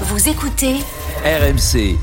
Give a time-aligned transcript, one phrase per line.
[0.00, 0.74] Vous écoutez
[1.24, 1.96] RMC.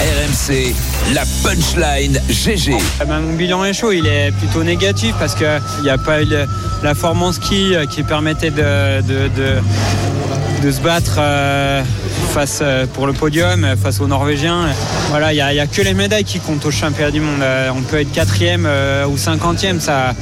[0.00, 0.74] RMC,
[1.14, 2.74] la punchline GG.
[3.00, 6.22] Ah ben, mon bilan est chaud, il est plutôt négatif parce qu'il n'y a pas
[6.22, 6.46] eu le-
[6.82, 11.82] la forme en ski euh, qui permettait de, de, de- de se battre euh,
[12.30, 14.66] face, euh, pour le podium euh, face aux Norvégiens.
[15.10, 17.20] Voilà, il n'y a, il y a que les médailles qui comptent au championnat du
[17.20, 17.42] monde.
[17.42, 18.68] Euh, On peut être quatrième
[19.08, 20.14] ou cinquantième, ça,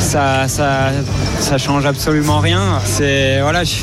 [0.00, 0.90] ça, ça,
[1.40, 2.80] ça change absolument rien.
[2.84, 3.74] C'est voilà, je,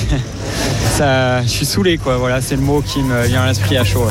[0.97, 2.17] ça, je suis saoulé quoi.
[2.17, 4.07] Voilà, c'est le mot qui me vient à l'esprit à chaud.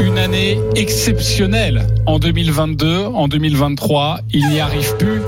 [0.00, 5.22] Une année exceptionnelle en 2022, en 2023, il n'y arrive plus.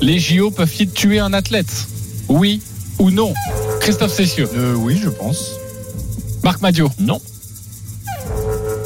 [0.00, 1.86] Les JO peuvent-ils tuer un athlète?
[2.28, 2.62] Oui
[2.98, 3.34] ou non?
[3.80, 5.52] Christophe Cessieux, Euh, oui, je pense.
[6.48, 7.20] Marc Madio, Non.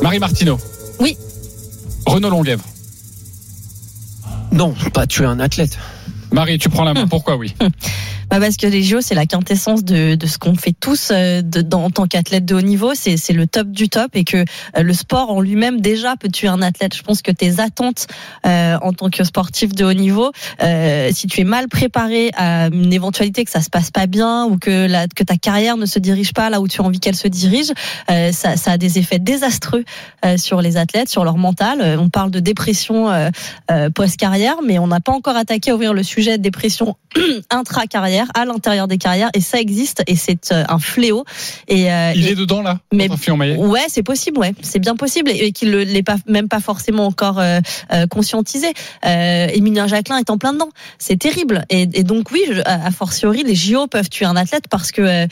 [0.03, 0.59] Marie Martineau.
[0.99, 1.17] Oui.
[2.07, 2.65] Renaud Longuèvre.
[4.51, 5.79] Non, pas tuer un athlète.
[6.33, 7.07] Marie, tu prends la main.
[7.07, 7.55] Pourquoi oui?
[8.33, 11.43] Bah parce que les JO, c'est la quintessence de, de ce qu'on fait tous euh,
[11.43, 12.93] de- dans- en tant qu'athlète de haut niveau.
[12.95, 16.49] C'est le top du top et que euh, le sport en lui-même déjà peut tuer
[16.49, 16.97] un athlète.
[16.97, 18.07] Je pense que tes attentes
[18.47, 22.69] euh, en tant que sportif de haut niveau, euh, si tu es mal préparé à
[22.69, 25.85] une éventualité que ça se passe pas bien ou que, la, que ta carrière ne
[25.85, 27.71] se dirige pas là où tu as envie qu'elle se dirige,
[28.11, 29.85] euh, ça, ça a des effets désastreux
[30.25, 31.99] euh, sur les athlètes, sur leur mental.
[32.01, 33.11] On parle de dépression
[33.95, 36.97] post-carrière, mais on n'a pas encore attaqué à ouvrir le sujet de dépression
[37.51, 41.25] intra-carrière, à l'intérieur des carrières, et ça existe, et c'est euh, un fléau.
[41.69, 43.09] Et, euh, Il et- est dedans là mais-
[43.59, 47.07] Ouais, c'est possible, ouais, c'est bien possible et, et qu'il ne pas même pas forcément
[47.07, 47.61] encore euh,
[48.11, 48.73] conscientisé.
[49.07, 51.65] Euh, Émilien Jacquelin est en plein dedans, c'est terrible.
[51.71, 55.27] Et, et donc oui, je- a fortiori, les JO peuvent tuer un athlète parce que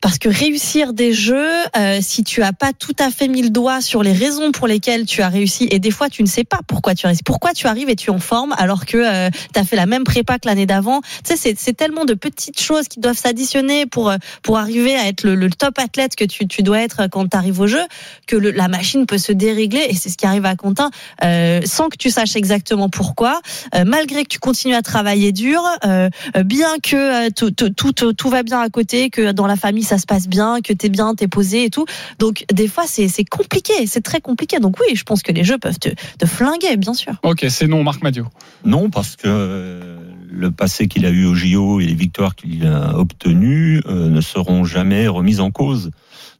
[0.00, 3.50] parce que réussir des jeux, euh, si tu as pas tout à fait mis le
[3.50, 6.44] doigt sur les raisons pour lesquelles tu as réussi, et des fois tu ne sais
[6.44, 9.28] pas pourquoi tu as réussi, pourquoi tu arrives et tu es en forme alors que
[9.52, 11.00] tu as fait la même prépa que l'année d'avant?
[11.24, 15.06] Tu sais, c'est- tellement de petites choses qui doivent s'additionner pour euh, pour arriver à
[15.06, 17.80] être le, le top athlète que tu, tu dois être quand tu arrives au jeu,
[18.26, 20.90] que le- la machine peut se dérégler, et c'est ce qui arrive à Quentin,
[21.24, 23.40] euh, sans que tu saches exactement pourquoi,
[23.74, 26.96] euh, malgré que tu continues à travailler dur, euh, euh, bien que
[27.26, 30.06] euh, tout, tout, tout, tout va bien à côté, que dans la famille ça se
[30.06, 31.84] passe bien, que t'es bien, t'es posé et tout.
[32.20, 34.60] Donc des fois c'est compliqué, c'est très compliqué.
[34.60, 37.14] Donc oui, je pense que les jeux peuvent te, te flinguer, bien sûr.
[37.24, 38.26] Ok, c'est non, Marc Madio.
[38.64, 39.98] Non, parce que euh,
[40.30, 44.20] le passé qu'il a eu au JO et les victoires qu'il a obtenues euh, ne
[44.20, 45.90] seront jamais remises en cause.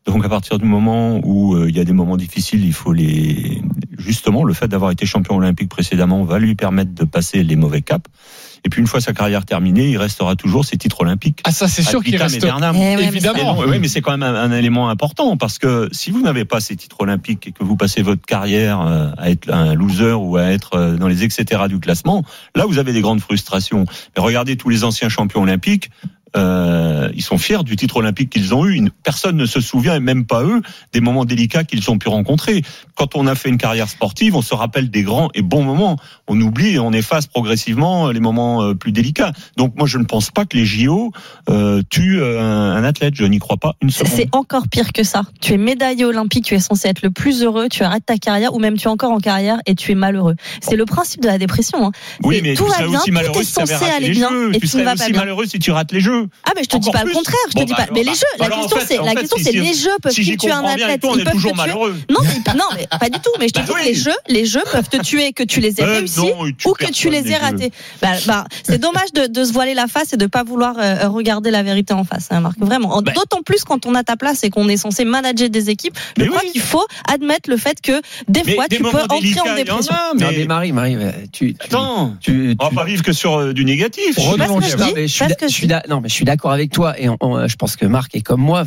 [0.06, 2.92] Donc à partir du moment où euh, il y a des moments difficiles, il faut
[2.92, 3.62] les
[3.98, 7.82] justement le fait d'avoir été champion olympique précédemment va lui permettre de passer les mauvais
[7.82, 8.10] caps.
[8.64, 11.40] Et puis une fois sa carrière terminée, il restera toujours ses titres olympiques.
[11.44, 12.44] Ah ça c'est sûr qu'il vitam reste.
[12.44, 13.58] Eh ouais, mais Évidemment.
[13.58, 16.60] Oui, mais c'est quand même un, un élément important parce que si vous n'avez pas
[16.60, 20.36] ces titres olympiques et que vous passez votre carrière euh, à être un loser ou
[20.36, 22.24] à être euh, dans les etc du classement,
[22.54, 23.84] là vous avez des grandes frustrations.
[24.16, 25.90] Mais regardez tous les anciens champions olympiques.
[26.36, 28.80] Euh, ils sont fiers du titre olympique qu'ils ont eu.
[29.02, 32.62] Personne ne se souvient, et même pas eux, des moments délicats qu'ils ont pu rencontrer.
[32.94, 35.96] Quand on a fait une carrière sportive, on se rappelle des grands et bons moments.
[36.28, 39.32] On oublie et on efface progressivement les moments euh, plus délicats.
[39.56, 41.12] Donc moi, je ne pense pas que les JO
[41.48, 43.14] euh, tuent euh, un, un athlète.
[43.16, 44.12] Je n'y crois pas une seconde.
[44.14, 45.22] C'est encore pire que ça.
[45.40, 48.54] Tu es médaillé olympique, tu es censé être le plus heureux, tu arrêtes ta carrière
[48.54, 50.36] ou même tu es encore en carrière et tu es malheureux.
[50.60, 51.86] C'est le principe de la dépression.
[51.86, 51.92] hein.
[52.22, 54.06] Oui, mais tout tu va serais bien, aussi tout malheureux est si tu raté aller
[54.08, 54.54] les bien jeux.
[54.54, 56.19] et Tu serais aussi malheureux si tu rates les jeux.
[56.44, 57.92] Ah mais je te dis pas le contraire, je te dis bah, pas.
[57.92, 59.60] Mais les bah, jeux, la question fait- c'est en la fait, question si- c'est si-
[59.60, 61.00] les jeux peuvent Si j'y tuer un athlète.
[61.00, 61.66] toi, on Ils est peuvent toujours te tuer.
[61.66, 61.96] malheureux.
[62.10, 63.30] Non, mais, non, mais pas du tout.
[63.38, 63.80] Mais je te Bah dis oui.
[63.82, 66.32] que les jeux, les jeux peuvent te tuer, que tu les aies Euh, réussis
[66.66, 67.70] ou que tu les aies ratés.
[68.02, 71.08] Bah, bah, c'est dommage de, de se voiler la face et de pas vouloir euh,
[71.08, 72.58] regarder la vérité en face, hein, Marc.
[72.58, 72.94] Vraiment.
[72.96, 73.12] En- Bah.
[73.12, 75.96] D'autant plus quand on a ta place et qu'on est censé manager des équipes.
[76.16, 79.54] Je Mais crois qu'il faut admettre le fait que des fois tu peux entrer en
[79.54, 79.94] dépression.
[79.94, 80.96] Non, mais- mais Marie, Marie,
[81.32, 84.16] tu, Attends, tu, on va pas vivre que sur euh, du négatif.
[85.88, 88.64] Non, mais je suis, d'accord avec toi et je pense que Marc est comme moi.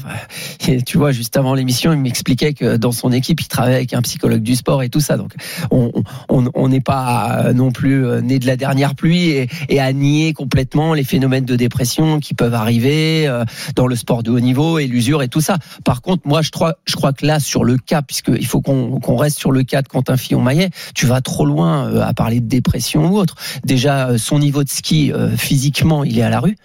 [0.86, 4.02] Tu vois, juste avant l'émission, il m'expliquait que dans son équipe, il travaille avec un
[4.02, 5.18] psychologue du sport et tout ça.
[5.18, 5.34] Donc,
[5.70, 10.34] on n'est pas euh, non plus euh, né de la dernière pluie et, à nier
[10.34, 13.44] complètement les phénomènes de dépression qui peuvent arriver euh,
[13.76, 15.58] dans le sport de haut niveau et l'usure et tout ça.
[15.84, 19.16] Par contre, moi, je crois, je crois que là, sur le cas, puisqu'il faut qu'on
[19.16, 23.08] reste sur le cas de Quentin Fillon-Maillet, tu vas trop loin à parler de dépression
[23.08, 23.36] ou autre.
[23.66, 26.56] Déjà, son niveau de ski, physiquement, il est à la rue.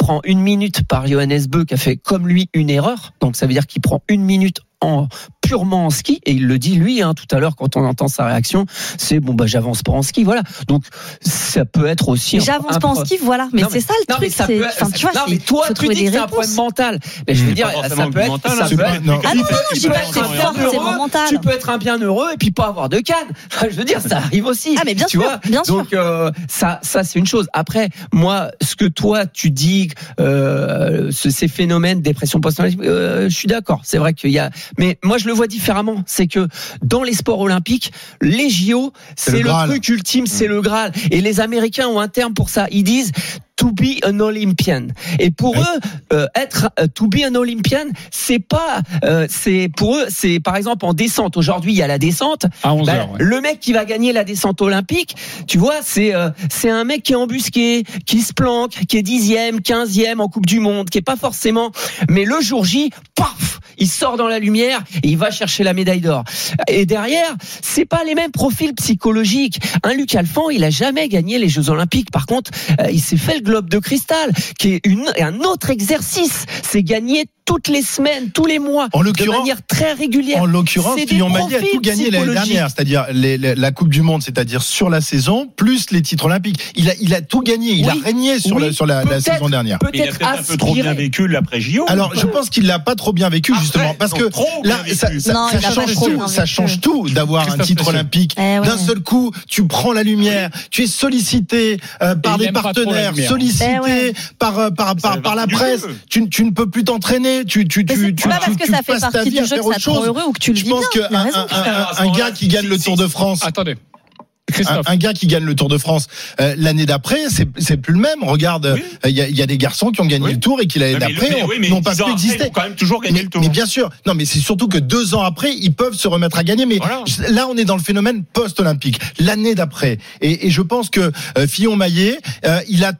[0.00, 3.12] Prend une minute par Johannes Beu qui a fait comme lui une erreur.
[3.20, 5.08] Donc ça veut dire qu'il prend une minute en
[5.42, 8.08] purement en ski et il le dit lui hein, tout à l'heure quand on entend
[8.08, 8.66] sa réaction,
[8.98, 10.42] c'est bon bah j'avance pas en ski voilà.
[10.68, 10.84] Donc
[11.20, 13.48] ça peut être aussi J'avance pas en ski, voilà.
[13.52, 14.46] Mais c'est ça le non, mais truc.
[14.46, 16.98] peut enfin, tu vois, non, c'est- mais toi, tu dis que c'est un problème mental.
[17.26, 19.20] Mais je veux dire, ça peut être, mental, ça hein, peut pas- être, non.
[19.24, 21.28] Ah non, non, je dis pas que c'est mental.
[21.28, 23.16] Tu peux être un bien heureux et puis pas avoir de canne.
[23.70, 24.76] Je veux dire, ça arrive aussi.
[24.78, 25.76] Ah, mais bien tu sûr, vois bien sûr.
[25.76, 27.48] Donc euh, ça, ça c'est une chose.
[27.52, 29.90] Après, moi, ce que toi tu dis,
[30.20, 33.80] euh, ce- ces phénomènes, dépression post-traumatique, euh, je suis d'accord.
[33.84, 36.02] C'est vrai qu'il y a, mais moi je le vois différemment.
[36.06, 36.48] C'est que
[36.82, 40.92] dans les sports olympiques, les JO, C'est le truc ultime, c'est le Graal.
[41.10, 42.66] Et les Américains ont un terme pour ça.
[42.70, 43.12] Ils disent
[43.56, 44.86] to be an Olympian.
[45.18, 45.80] Et pour eux,
[46.14, 50.56] euh, être euh, to be an Olympian, c'est pas, euh, c'est pour eux, c'est par
[50.56, 51.36] exemple en descente.
[51.36, 52.46] Aujourd'hui, il y a la descente.
[52.62, 53.10] À 11 Bah, heures.
[53.12, 53.18] ouais.
[53.20, 55.14] Le mec qui va gagner la descente olympique,
[55.46, 59.02] tu vois, c'est euh, c'est un mec qui est embusqué, qui se planque, qui est
[59.02, 61.70] dixième, quinzième en Coupe du Monde, qui est pas forcément.
[62.08, 65.72] Mais le jour J, paf, il sort dans la lumière et il va chercher la
[65.72, 66.24] médaille d'or.
[66.68, 69.58] Et derrière, c'est pas les mêmes profils psychologiques.
[69.82, 72.10] Un Luc Alphand, il a jamais gagné les Jeux Olympiques.
[72.10, 72.50] Par contre,
[72.80, 76.44] euh, il s'est fait le globe de cristal, qui est une, un autre exercice.
[76.62, 80.40] C'est gagner toutes les semaines, tous les mois, En de l'occurrence, manière très régulière.
[80.42, 84.62] En l'occurrence, des Maillet a tout gagné l'année dernière, c'est-à-dire la Coupe du Monde, c'est-à-dire
[84.62, 86.60] sur la saison, plus les titres olympiques.
[86.76, 87.90] Il a, il a tout gagné, il Oui.
[87.90, 88.66] a régné sur, Oui.
[88.66, 89.78] le- sur la, saison dernière.
[89.92, 91.84] Il a Peut-être un peu trop bien vécu l'après JO.
[91.88, 94.24] Alors, je pense qu'il l'a pas trop bien vécu Après, justement, parce que
[94.64, 96.54] là, ça, Non, change tout, bien ça vécu.
[96.54, 98.36] change tout d'avoir un titre olympique.
[98.38, 98.66] Eh ouais.
[98.66, 103.66] D'un seul coup, tu prends la lumière, tu es sollicité euh, par la partenaires, sollicité
[103.76, 104.12] Eh ouais.
[104.38, 105.82] par, euh, par, fait par, par la presse.
[106.08, 108.70] tu ne peux plus t'entraîner, tu, tu, tu, c'est tu, pas tu- parce que tu
[108.72, 110.64] ça fait partie du jeu que ça te rend heureux ou que tu le Je
[110.66, 110.84] pense.
[110.94, 111.38] Il qu'un raison.
[111.50, 113.72] un, un, un gars qui gagne le Tour de France, Attendez.
[113.72, 114.86] un, Christophe.
[114.88, 116.08] un gars qui gagne le Tour de France
[116.40, 118.22] euh, l'année d'après, c'est c'est plus le même.
[118.22, 118.82] Regarde, euh, Oui.
[119.04, 120.32] il y, a, il y a des garçons qui ont gagné Oui.
[120.32, 122.44] le Tour et qui l'année d'après oui, n'ont pas pu après, exister.
[122.44, 123.40] Ils ont quand même toujours gagné Mais, le tour.
[123.42, 126.36] mais bien sûr, non, mais c'est surtout que deux ans après, ils peuvent se remettre
[126.38, 126.66] à gagner.
[126.66, 127.04] Mais Voilà.
[127.28, 129.98] là, on est dans le phénomène post-olympique, l'année d'après.
[130.20, 132.92] Et, et je pense que euh, Fillon Maillet, euh, il a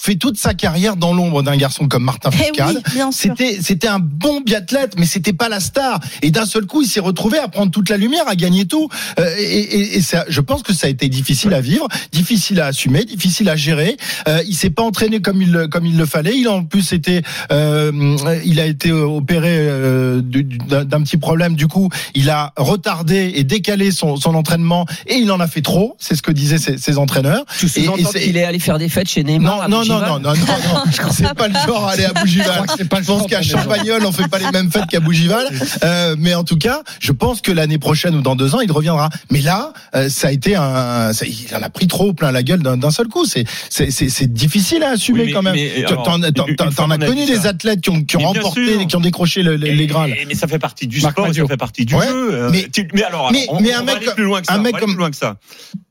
[0.00, 2.82] fait toute sa carrière dans l'ombre d'un garçon comme Martin Eh Fourcade.
[2.86, 3.08] oui, sûr.
[3.12, 5.98] C'était c'était un bon biathlète, mais c'était pas la star.
[6.22, 8.88] Et d'un seul coup, il s'est retrouvé à prendre toute la lumière, à gagner tout.
[9.18, 12.60] Euh, et et, et ça, je pense que ça a été difficile à vivre, difficile
[12.60, 13.96] à assumer, difficile à gérer.
[14.28, 16.36] Euh, il s'est pas entraîné comme il le- comme il le fallait.
[16.36, 21.16] Il a en plus été, euh, il a été opéré euh, du- du- d'un petit
[21.16, 21.54] problème.
[21.56, 25.62] Du coup, il a retardé et décalé son, son entraînement et il en a fait
[25.62, 25.96] trop.
[25.98, 27.44] C'est ce que disaient ses, ses entraîneurs.
[27.58, 29.56] Tu Et- et sous-entends c'est- qu'il est allé faire des fêtes chez Neymar.
[29.56, 30.34] Non, à non, non, non, non, non,
[30.74, 31.10] non.
[31.10, 32.66] c'est pas le genre à aller à Bougival.
[32.66, 33.42] que c'est pas le Je pense qu'à.
[33.42, 35.46] Champagnol, on fait pas les mêmes fêtes qu'à Bougival.
[35.84, 38.70] Euh, mais en tout cas, je pense que l'année prochaine ou dans deux ans, il
[38.72, 39.10] reviendra.
[39.30, 42.42] Mais là, euh, ça a été un, ça- il en a pris trop plein la
[42.42, 43.24] gueule d'un seul coup.
[43.26, 45.54] C'est, c'est, c'est, c'est difficile à assumer Oui, mais- quand même.
[45.54, 48.86] mais, T'en- alors, as connu des athlètes qui ont, qui ont remporté, sûr.
[48.86, 49.68] qui ont décroché le- les.
[49.84, 52.34] Et- mais ça fait partie du Marc sport, ça fait partie du Ouais, jeu.
[52.34, 54.46] Euh, mais- mais alors, mais- on, mais on un va mec aller plus loin que
[54.46, 54.54] ça.
[54.54, 55.36] un on mec comme- plus loin que ça.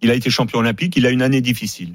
[0.02, 0.94] Il a été champion olympique.
[0.98, 1.94] Il a une année difficile.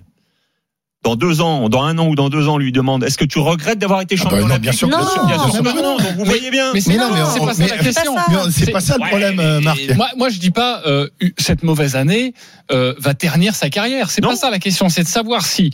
[1.03, 3.41] Dans deux ans, dans un an ou dans deux ans, lui demande est-ce que tu
[3.41, 5.01] regrettes d'avoir été Ah bah champion non, bien sûr que Non.
[5.01, 5.83] bien sûr, Bien sûr non.
[5.83, 5.97] non.
[5.99, 6.71] Donc vous voyez bien.
[6.73, 8.15] Mais c'est Mais non, non, mais c'est on- pas ça mais- la question.
[8.53, 9.81] c'est pas ça le Ouais, problème, euh, Marc.
[9.97, 11.09] Moi, moi, je dis pas euh,
[11.39, 12.35] cette mauvaise année
[12.71, 14.11] euh, va ternir sa carrière.
[14.11, 14.89] C'est pas ça la question.
[14.89, 15.73] C'est de savoir si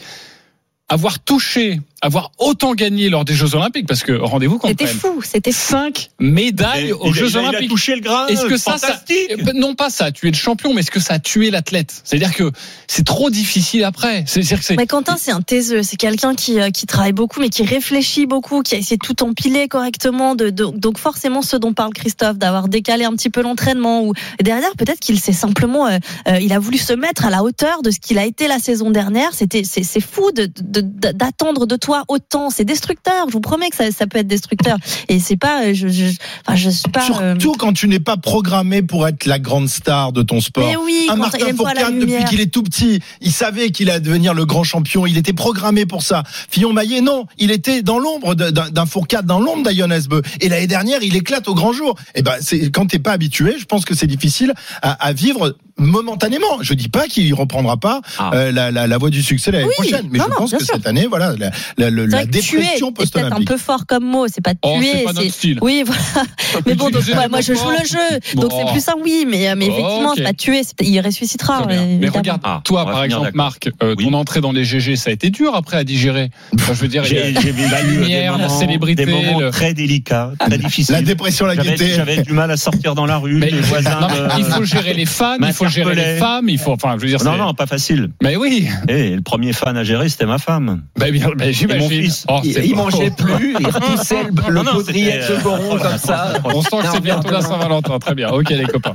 [0.89, 5.21] avoir touché, avoir autant gagné lors des Jeux Olympiques, parce que rendez-vous quand C'était fou,
[5.23, 7.71] c'était cinq médailles Il- aux il- Jeux il a- Il a Olympiques.
[7.71, 8.31] touché le Graal.
[8.31, 9.31] Est-ce que ça, ça fantastique.
[9.49, 12.01] euh, non pas ça, tu es le champion, mais est-ce que ça a tué l'athlète?
[12.05, 12.51] C'est-à-dire que
[12.87, 14.25] c'est trop difficile après.
[14.27, 15.83] C'est-à-dire que c'est Mais Quentin, c'est un taiseux.
[15.83, 19.05] C'est quelqu'un qui, euh, qui travaille beaucoup, mais qui réfléchit beaucoup, qui a essayé de
[19.05, 20.35] tout empiler correctement.
[20.35, 24.03] De, de- donc forcément, ce dont parle Christophe, d'avoir décalé un petit peu l'entraînement.
[24.05, 25.99] Ou et derrière, peut-être qu'il s'est simplement, euh,
[26.29, 28.59] euh, il a voulu se mettre à la hauteur de ce qu'il a été la
[28.59, 29.33] saison dernière.
[29.33, 31.67] C'était, c'est, fou de, de- de- d'attendre
[32.09, 32.51] autant.
[32.51, 33.27] C'est destructeur.
[33.29, 34.77] Je vous promets que ça, ça peut être destructeur.
[35.09, 36.05] Et c'est pas, euh, je, je,
[36.47, 37.07] enfin, je suis pas.
[37.21, 40.67] euh, Surtout quand tu n'es pas programmé pour être la grande star de ton sport.
[40.69, 44.35] mais oui, Un Martin Fourcade, depuis qu'il est tout petit, il savait qu'il allait devenir
[44.35, 45.07] le grand champion.
[45.07, 46.23] Il était programmé pour ça.
[46.51, 50.23] Fillon Maillet, non, il était dans l'ombre d'un Fourcade, dans l'ombre d'Ion Esbeux.
[50.41, 51.95] Et l'année dernière, il éclate au grand jour.
[52.15, 54.53] Et ben, c'est quand t'es pas habitué, je pense que c'est difficile
[54.83, 56.63] à, à vivre momentanément.
[56.63, 58.31] Je dis pas qu'il reprendra pas Ah.
[58.35, 60.65] euh, la, la, la voie du succès l'année Oui, prochaine, mais non, je pense que
[60.65, 60.75] sûr.
[60.75, 63.49] cette année, voilà, la, la, le- C'est la dépression est peut-être un post-olympique.
[63.49, 64.27] peu fort comme mot.
[64.29, 64.91] C'est pas Oh, tuer.
[64.93, 65.59] c'est pas notre style.
[65.63, 66.27] Oui, voilà.
[66.67, 69.55] Mais bon, donc, ouais, moi je joue le jeu, donc c'est plus un oui, mais,
[69.57, 70.15] mais Oh, effectivement, ok.
[70.17, 71.67] c'est pas tuer, c'est- il ressuscitera.
[71.71, 73.31] Euh, Mais regarde, Ah, toi par exemple.
[73.35, 74.05] Marc, euh, Oui.
[74.07, 76.31] ton entrée dans les GG, ça a été dur après à digérer.
[76.55, 80.95] Enfin, je veux dire, J'ai la lumière, la célébrité, des moments très délicats, très difficiles.
[80.95, 81.91] La dépression, la gaieté.
[81.95, 84.09] j'avais du mal à sortir dans la rue, les voisins.
[84.39, 86.05] Il faut gérer les fans, il faut gérer Pelé.
[86.05, 88.11] les femmes, il faut, enfin, je veux dire, Non, non, pas facile.
[88.23, 90.83] Mais oui, Et le premier fan à gérer, c'était ma femme.
[90.99, 91.89] bah, bien, bah, Et mon j'imagine.
[92.03, 92.27] fils.
[92.29, 95.79] Oh, Il, mangeait plus, il repoussait le, le Non, non, baudrier de c'était, euh, Goron
[95.79, 96.33] comme ça.
[96.45, 97.41] On sent que c'est bientôt la.
[97.43, 97.99] Saint-Valentin.
[97.99, 98.29] Très bien.
[98.31, 98.95] Ok, les copains.